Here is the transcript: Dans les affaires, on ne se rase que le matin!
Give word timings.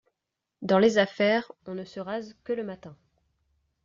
Dans 0.63 0.79
les 0.79 0.97
affaires, 0.97 1.51
on 1.67 1.75
ne 1.75 1.85
se 1.85 1.99
rase 1.99 2.35
que 2.43 2.53
le 2.53 2.63
matin! 2.63 2.97